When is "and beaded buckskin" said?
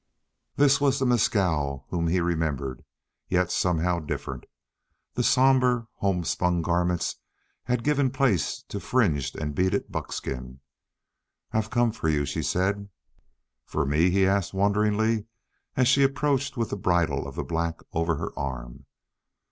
9.37-10.59